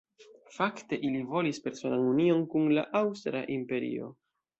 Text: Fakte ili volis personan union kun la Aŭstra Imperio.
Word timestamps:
Fakte 0.53 0.97
ili 1.09 1.19
volis 1.33 1.61
personan 1.65 2.05
union 2.13 2.41
kun 2.55 2.65
la 2.79 2.85
Aŭstra 3.01 3.43
Imperio. 3.59 4.09